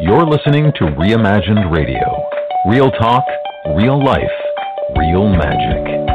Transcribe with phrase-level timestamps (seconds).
[0.00, 2.28] You're listening to Reimagined Radio.
[2.68, 3.24] Real talk,
[3.76, 4.24] real life,
[4.96, 6.13] real magic.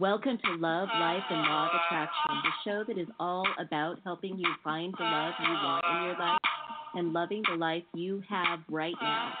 [0.00, 4.36] Welcome to Love, Life, and Law of Attraction, the show that is all about helping
[4.36, 6.38] you find the love you want in your life
[6.94, 9.32] and loving the life you have right now.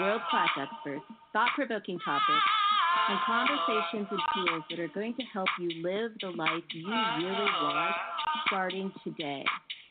[0.00, 2.46] World class experts, thought provoking topics,
[3.08, 7.50] and conversations and tools that are going to help you live the life you really
[7.62, 7.96] want
[8.46, 9.44] starting today.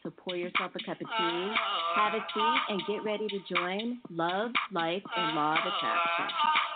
[0.03, 1.53] So pour yourself a cup of tea,
[1.95, 6.66] have a seat, and get ready to join Love, Life, and Law of Attraction.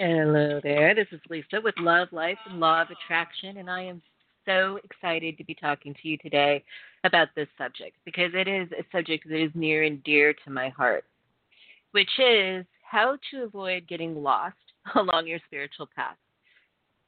[0.00, 0.94] Hello there.
[0.94, 4.00] This is Lisa with Love, Life, and Law of Attraction, and I am
[4.46, 6.62] so excited to be talking to you today
[7.02, 10.68] about this subject because it is a subject that is near and dear to my
[10.68, 11.02] heart,
[11.90, 14.54] which is how to avoid getting lost
[14.94, 16.16] along your spiritual path.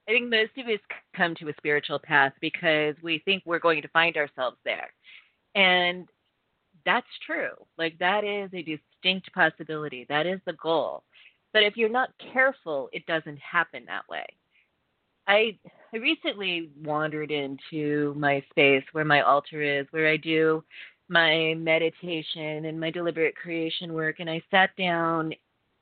[0.09, 0.81] I think most of us
[1.17, 4.91] come to a spiritual path because we think we're going to find ourselves there.
[5.55, 6.09] And
[6.85, 7.53] that's true.
[7.79, 10.07] Like, that is a distinct possibility.
[10.09, 11.05] That is the goal.
[11.53, 14.25] But if you're not careful, it doesn't happen that way.
[15.27, 15.59] I
[15.93, 20.63] I recently wandered into my space where my altar is, where I do
[21.09, 25.33] my meditation and my deliberate creation work, and I sat down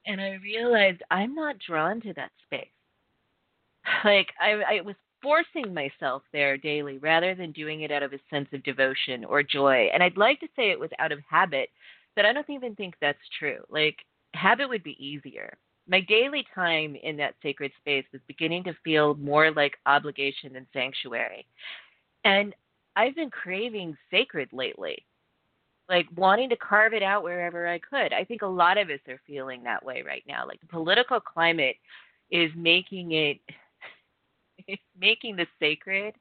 [0.07, 2.69] and I realized I'm not drawn to that space.
[4.05, 8.21] Like I, I was forcing myself there daily rather than doing it out of a
[8.31, 9.89] sense of devotion or joy.
[9.93, 11.71] And I'd like to say it was out of habit,
[12.15, 13.59] but I don't even think that's true.
[13.69, 13.97] Like
[14.39, 15.57] habit would be easier.
[15.87, 20.67] My daily time in that sacred space was beginning to feel more like obligation than
[20.73, 21.47] sanctuary.
[22.25, 22.55] And
[22.95, 25.05] I've been craving sacred lately,
[25.89, 28.13] like wanting to carve it out wherever I could.
[28.13, 30.47] I think a lot of us are feeling that way right now.
[30.47, 31.77] Like the political climate
[32.31, 33.39] is making it,
[34.67, 36.15] it's making the sacred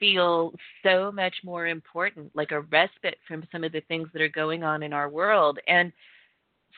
[0.00, 4.28] feel so much more important, like a respite from some of the things that are
[4.28, 5.58] going on in our world.
[5.68, 5.92] And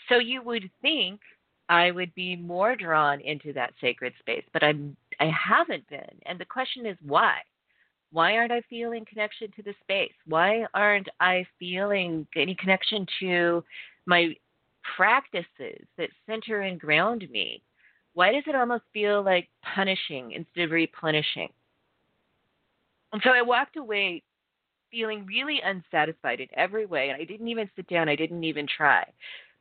[0.08, 1.20] so you would think
[1.68, 6.20] I would be more drawn into that sacred space, but I'm I haven't been.
[6.26, 7.38] And the question is why?
[8.12, 10.12] Why aren't I feeling connection to the space?
[10.26, 13.64] Why aren't I feeling any connection to
[14.06, 14.34] my
[14.96, 17.62] practices that center and ground me?
[18.14, 21.48] Why does it almost feel like punishing instead of replenishing?
[23.12, 24.22] And so I walked away
[24.90, 27.10] feeling really unsatisfied in every way.
[27.10, 29.04] And I didn't even sit down, I didn't even try.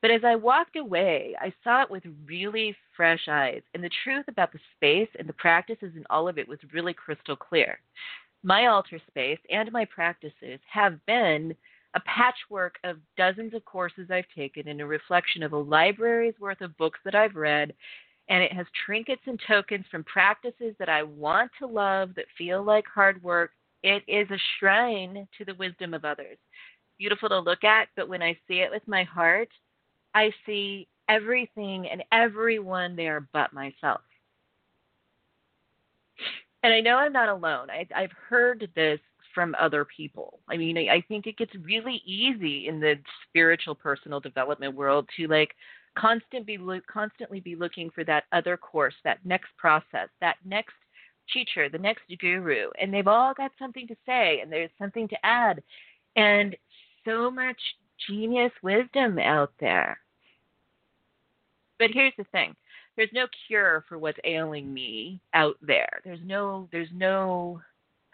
[0.05, 3.63] But as I walked away, I saw it with really fresh eyes.
[3.73, 6.93] And the truth about the space and the practices and all of it was really
[6.93, 7.79] crystal clear.
[8.43, 11.55] My altar space and my practices have been
[11.95, 16.61] a patchwork of dozens of courses I've taken and a reflection of a library's worth
[16.61, 17.73] of books that I've read.
[18.29, 22.63] And it has trinkets and tokens from practices that I want to love that feel
[22.63, 23.53] like hard work.
[23.81, 26.37] It is a shrine to the wisdom of others.
[26.99, 29.49] Beautiful to look at, but when I see it with my heart,
[30.15, 34.01] I see everything and everyone there but myself.
[36.63, 37.69] And I know I'm not alone.
[37.69, 38.99] I, I've heard this
[39.35, 40.39] from other people.
[40.49, 42.95] I mean, I, I think it gets really easy in the
[43.27, 45.53] spiritual personal development world to like
[45.97, 50.73] constant be lo- constantly be looking for that other course, that next process, that next
[51.31, 55.25] teacher, the next guru, and they've all got something to say and there's something to
[55.25, 55.61] add,
[56.15, 56.55] and
[57.03, 57.59] so much
[58.07, 59.99] genius wisdom out there.
[61.79, 62.55] But here's the thing.
[62.95, 66.01] There's no cure for what's ailing me out there.
[66.03, 67.61] There's no there's no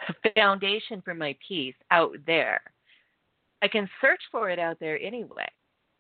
[0.36, 2.62] foundation for my peace out there.
[3.62, 5.48] I can search for it out there anyway.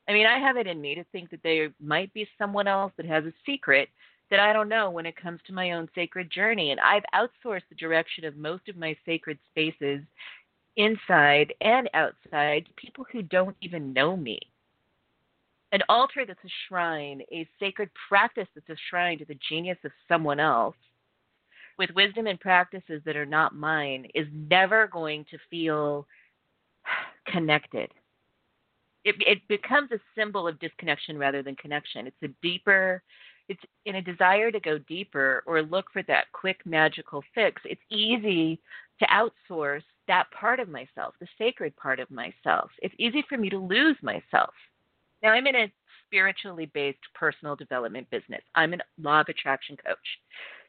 [0.09, 2.91] I mean, I have it in me to think that there might be someone else
[2.97, 3.87] that has a secret
[4.31, 6.71] that I don't know when it comes to my own sacred journey.
[6.71, 10.01] And I've outsourced the direction of most of my sacred spaces
[10.77, 14.39] inside and outside to people who don't even know me
[15.71, 19.91] an altar that's a shrine, a sacred practice that's a shrine to the genius of
[20.07, 20.75] someone else,
[21.77, 26.05] with wisdom and practices that are not mine, is never going to feel
[27.27, 27.89] connected.
[29.03, 32.05] It, it becomes a symbol of disconnection rather than connection.
[32.05, 33.01] It's a deeper,
[33.49, 37.61] it's in a desire to go deeper or look for that quick magical fix.
[37.65, 38.59] It's easy
[38.99, 42.69] to outsource that part of myself, the sacred part of myself.
[42.81, 44.53] It's easy for me to lose myself.
[45.23, 45.71] Now, I'm in a
[46.05, 48.41] spiritually based personal development business.
[48.55, 49.97] I'm a law of attraction coach.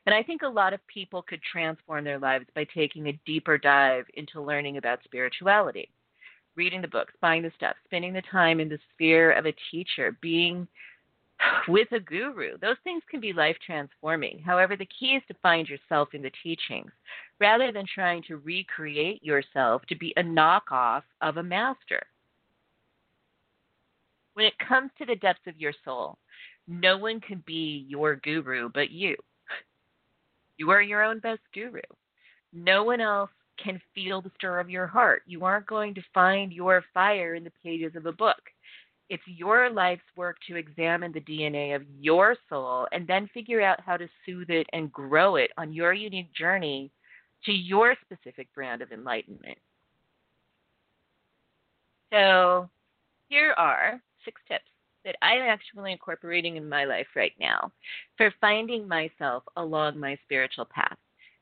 [0.06, 3.56] And I think a lot of people could transform their lives by taking a deeper
[3.56, 5.88] dive into learning about spirituality,
[6.56, 10.16] reading the books, buying the stuff, spending the time in the sphere of a teacher,
[10.20, 10.66] being
[11.68, 12.58] with a guru.
[12.58, 14.40] Those things can be life transforming.
[14.40, 16.90] However, the key is to find yourself in the teachings
[17.40, 22.02] rather than trying to recreate yourself to be a knockoff of a master.
[24.34, 26.18] When it comes to the depths of your soul,
[26.66, 29.16] no one can be your guru but you.
[30.56, 31.80] You are your own best guru.
[32.52, 33.30] No one else
[33.62, 35.22] can feel the stir of your heart.
[35.26, 38.40] You aren't going to find your fire in the pages of a book.
[39.08, 43.80] It's your life's work to examine the DNA of your soul and then figure out
[43.80, 46.90] how to soothe it and grow it on your unique journey
[47.44, 49.58] to your specific brand of enlightenment.
[52.12, 52.70] So,
[53.28, 54.64] here are six tips
[55.04, 57.72] that I'm actually incorporating in my life right now
[58.16, 60.96] for finding myself along my spiritual path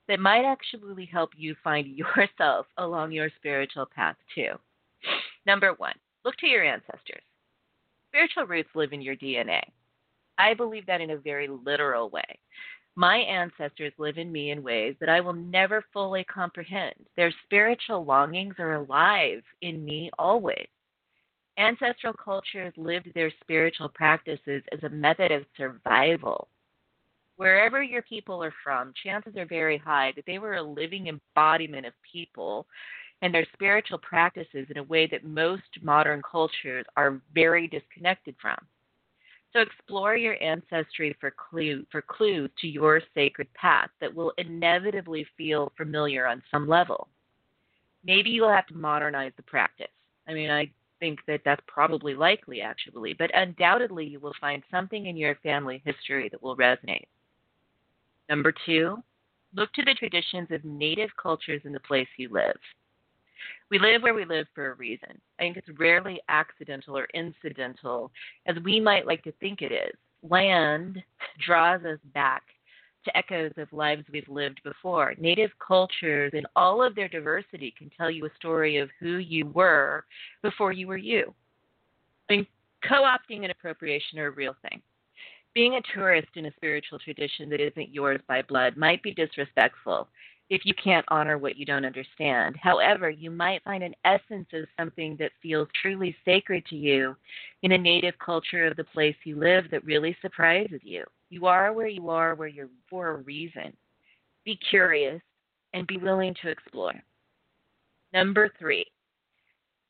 [0.09, 4.53] that might actually help you find yourself along your spiritual path too.
[5.47, 5.95] Number one,
[6.25, 7.23] look to your ancestors.
[8.09, 9.61] Spiritual roots live in your DNA.
[10.39, 12.39] I believe that in a very literal way.
[12.97, 16.95] My ancestors live in me in ways that I will never fully comprehend.
[17.17, 20.67] Their spiritual longings are alive in me always.
[21.59, 26.49] Ancestral cultures lived their spiritual practices as a method of survival.
[27.37, 31.87] Wherever your people are from, chances are very high that they were a living embodiment
[31.87, 32.67] of people
[33.23, 38.57] and their spiritual practices in a way that most modern cultures are very disconnected from.
[39.53, 45.27] So explore your ancestry for clue for clues to your sacred path that will inevitably
[45.37, 47.09] feel familiar on some level.
[48.05, 49.89] Maybe you'll have to modernize the practice.
[50.29, 50.71] I mean, I
[51.01, 55.83] think that that's probably likely actually, but undoubtedly you will find something in your family
[55.85, 57.07] history that will resonate.
[58.29, 58.97] Number 2,
[59.57, 62.57] look to the traditions of native cultures in the place you live.
[63.71, 65.21] We live where we live for a reason.
[65.39, 68.11] I think it's rarely accidental or incidental,
[68.47, 69.95] as we might like to think it is.
[70.23, 71.03] Land
[71.45, 72.43] draws us back
[73.05, 75.15] to echoes of lives we've lived before.
[75.19, 79.47] Native cultures, in all of their diversity, can tell you a story of who you
[79.47, 80.05] were
[80.43, 81.35] before you were you.
[82.29, 82.47] I mean,
[82.87, 84.83] co opting and appropriation are a real thing.
[85.55, 90.09] Being a tourist in a spiritual tradition that isn't yours by blood might be disrespectful
[90.49, 92.57] if you can't honor what you don't understand.
[92.61, 97.17] However, you might find an essence of something that feels truly sacred to you
[97.63, 101.05] in a native culture of the place you live that really surprises you.
[101.31, 103.73] You are where you are where you're for a reason.
[104.45, 105.23] Be curious
[105.73, 106.95] and be willing to explore.
[108.13, 108.85] Number three,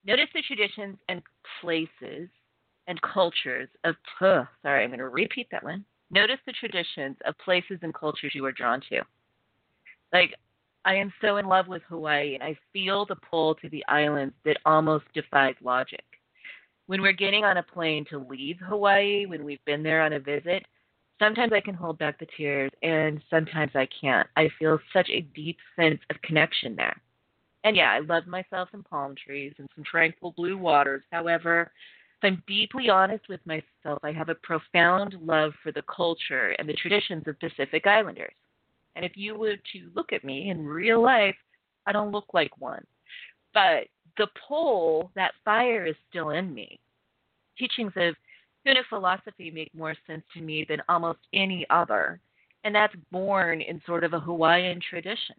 [0.05, 1.23] notice the traditions and
[1.61, 2.29] places
[2.87, 5.85] and cultures of, sorry, I'm going to repeat that one.
[6.11, 9.01] Notice the traditions of places and cultures you are drawn to.
[10.13, 10.35] Like,
[10.85, 14.35] I am so in love with Hawaii, and I feel the pull to the islands
[14.45, 16.05] that almost defies logic.
[16.87, 20.19] When we're getting on a plane to leave Hawaii, when we've been there on a
[20.19, 20.67] visit,
[21.21, 24.27] sometimes I can hold back the tears, and sometimes I can't.
[24.37, 27.01] I feel such a deep sense of connection there.
[27.63, 31.03] And yeah, I love myself some palm trees and some tranquil blue waters.
[31.13, 31.71] However,
[32.23, 36.69] if I'm deeply honest with myself, I have a profound love for the culture and
[36.69, 38.33] the traditions of Pacific Islanders.
[38.97, 41.37] And if you were to look at me in real life,
[41.87, 42.85] I don't look like one.
[43.53, 46.81] But the pull, that fire is still in me.
[47.59, 48.15] Teachings of
[48.67, 52.21] Huna philosophy make more sense to me than almost any other,
[52.65, 55.37] and that's born in sort of a Hawaiian tradition.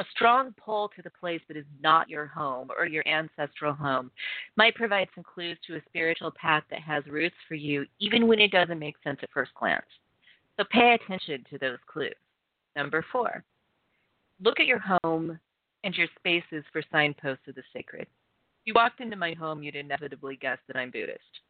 [0.00, 4.10] A strong pull to the place that is not your home or your ancestral home
[4.56, 8.38] might provide some clues to a spiritual path that has roots for you, even when
[8.38, 9.84] it doesn't make sense at first glance.
[10.56, 12.14] So pay attention to those clues.
[12.76, 13.44] Number four,
[14.42, 15.38] look at your home
[15.84, 18.02] and your spaces for signposts of the sacred.
[18.02, 21.40] If you walked into my home, you'd inevitably guess that I'm Buddhist.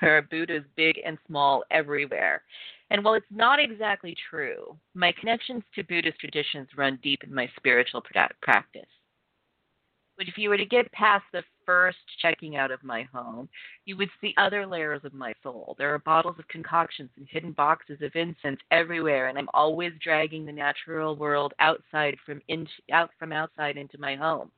[0.00, 2.42] There are Buddhas big and small everywhere.
[2.90, 7.50] And while it's not exactly true, my connections to Buddhist traditions run deep in my
[7.56, 8.02] spiritual
[8.42, 8.86] practice.
[10.16, 13.48] But if you were to get past the first checking out of my home,
[13.84, 15.76] you would see other layers of my soul.
[15.78, 20.44] There are bottles of concoctions and hidden boxes of incense everywhere, and I'm always dragging
[20.44, 24.50] the natural world outside from into, out from outside into my home.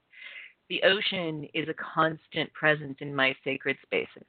[0.70, 4.24] The ocean is a constant presence in my sacred spaces.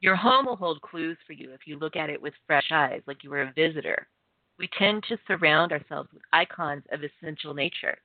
[0.00, 3.00] Your home will hold clues for you if you look at it with fresh eyes,
[3.06, 4.06] like you were a visitor.
[4.58, 7.96] We tend to surround ourselves with icons of essential nature.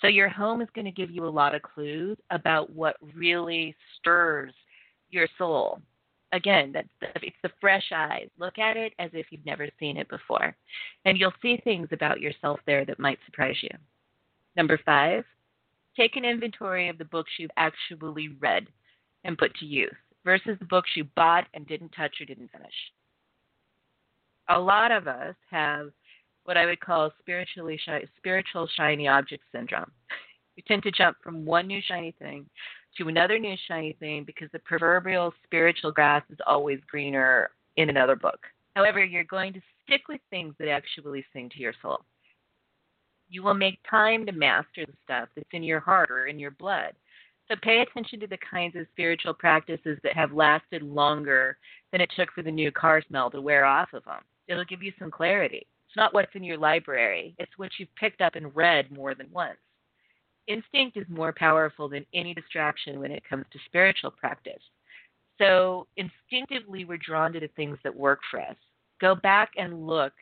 [0.00, 3.74] So your home is going to give you a lot of clues about what really
[3.98, 4.54] stirs
[5.10, 5.80] your soul.
[6.32, 6.88] Again, that's
[7.22, 8.28] it's the fresh eyes.
[8.38, 10.56] Look at it as if you've never seen it before,
[11.04, 13.70] and you'll see things about yourself there that might surprise you.
[14.56, 15.24] Number five,
[15.96, 18.66] take an inventory of the books you've actually read
[19.24, 19.92] and put to use
[20.24, 22.74] versus the books you bought and didn't touch or didn't finish.
[24.48, 25.90] A lot of us have
[26.44, 27.80] what I would call spiritually
[28.16, 29.90] spiritual shiny object syndrome.
[30.56, 32.46] We tend to jump from one new shiny thing
[32.98, 38.16] to another new shiny thing because the proverbial spiritual grass is always greener in another
[38.16, 38.40] book.
[38.74, 42.00] However, you're going to stick with things that actually sing to your soul.
[43.28, 46.50] You will make time to master the stuff that's in your heart or in your
[46.50, 46.92] blood.
[47.52, 51.58] So pay attention to the kinds of spiritual practices that have lasted longer
[51.90, 54.22] than it took for the new car smell to wear off of them.
[54.48, 55.66] It'll give you some clarity.
[55.86, 59.26] It's not what's in your library, it's what you've picked up and read more than
[59.30, 59.58] once.
[60.46, 64.62] Instinct is more powerful than any distraction when it comes to spiritual practice.
[65.36, 68.56] So instinctively, we're drawn to the things that work for us.
[68.98, 70.14] Go back and look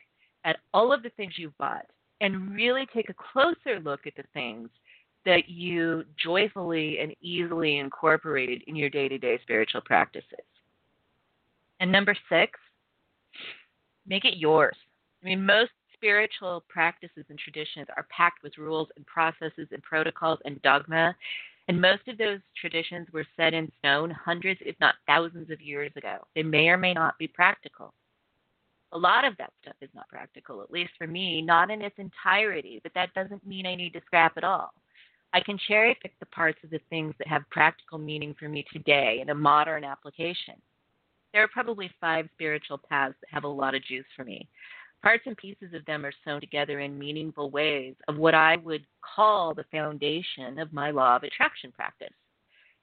[0.43, 1.85] at all of the things you've bought
[2.19, 4.67] and really take a closer look at the things
[5.25, 10.45] that you joyfully and easily incorporated in your day to day spiritual practices.
[11.79, 12.59] And number six,
[14.05, 14.75] make it yours.
[15.21, 20.39] I mean, most spiritual practices and traditions are packed with rules and processes and protocols
[20.45, 21.15] and dogma.
[21.67, 25.91] And most of those traditions were set in stone hundreds, if not thousands, of years
[25.95, 26.17] ago.
[26.35, 27.93] They may or may not be practical.
[28.93, 31.95] A lot of that stuff is not practical, at least for me, not in its
[31.97, 34.73] entirety, but that doesn't mean I need to scrap it all.
[35.33, 38.65] I can cherry pick the parts of the things that have practical meaning for me
[38.71, 40.55] today in a modern application.
[41.31, 44.49] There are probably five spiritual paths that have a lot of juice for me.
[45.01, 48.85] Parts and pieces of them are sewn together in meaningful ways of what I would
[49.15, 52.13] call the foundation of my law of attraction practice.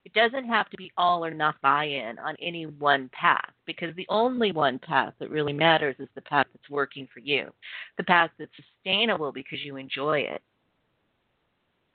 [0.05, 3.95] It doesn't have to be all or not buy in on any one path because
[3.95, 7.53] the only one path that really matters is the path that's working for you,
[7.99, 10.43] the path that's sustainable because you enjoy it,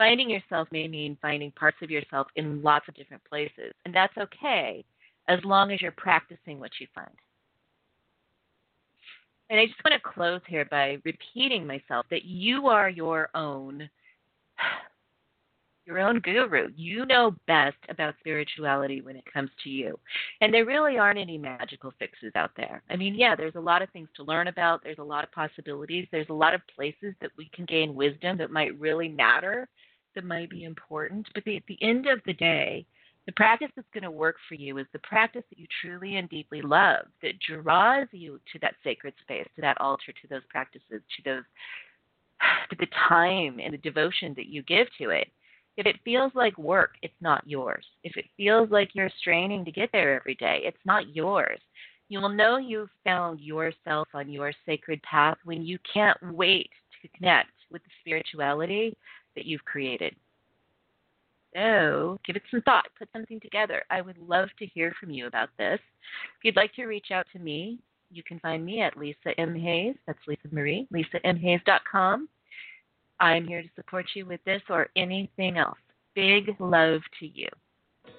[0.04, 4.18] Finding yourself may mean finding parts of yourself in lots of different places, and that's
[4.18, 4.84] okay
[5.30, 7.08] as long as you're practicing what you find.
[9.50, 13.90] And I just want to close here by repeating myself that you are your own
[15.86, 16.68] your own guru.
[16.76, 19.98] You know best about spirituality when it comes to you.
[20.42, 22.84] And there really aren't any magical fixes out there.
[22.90, 25.32] I mean, yeah, there's a lot of things to learn about, there's a lot of
[25.32, 29.70] possibilities, there's a lot of places that we can gain wisdom that might really matter
[30.16, 31.28] that might be important.
[31.34, 32.86] But the, at the end of the day,
[33.26, 36.30] the practice that's going to work for you is the practice that you truly and
[36.30, 41.02] deeply love, that draws you to that sacred space, to that altar, to those practices,
[41.16, 41.44] to those,
[42.70, 45.30] to the time and the devotion that you give to it.
[45.76, 47.86] If it feels like work, it's not yours.
[48.04, 51.60] If it feels like you're straining to get there every day, it's not yours.
[52.10, 56.70] You will know you've found yourself on your sacred path when you can't wait
[57.02, 58.96] to connect with the spirituality
[59.36, 60.16] that you've created.
[61.56, 63.84] So give it some thought, put something together.
[63.90, 65.80] I would love to hear from you about this.
[66.38, 67.80] If you'd like to reach out to me,
[68.12, 69.56] you can find me at Lisa M.
[69.56, 69.96] Hayes.
[70.08, 72.28] That's Lisa Marie, lisamhayes.com.
[73.20, 75.78] I'm here to support you with this or anything else.
[76.16, 77.48] Big love to you.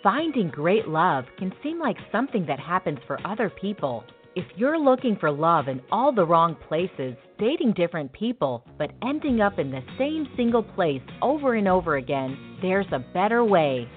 [0.02, 4.04] Finding great love can seem like something that happens for other people.
[4.36, 9.40] If you're looking for love in all the wrong places, dating different people, but ending
[9.40, 13.88] up in the same single place over and over again, there's a better way.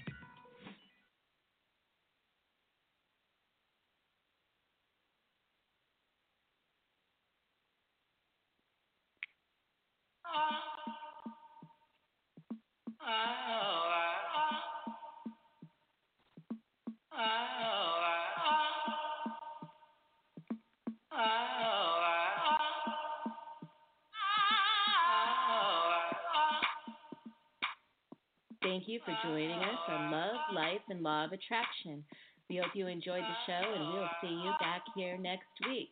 [28.79, 32.01] Thank you for joining us on Love, Life, and Law of Attraction.
[32.49, 35.89] We hope you enjoyed the show, and we'll see you back here next week.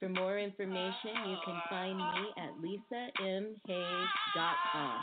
[0.00, 5.00] For more information, you can find me at lisamhayes.com.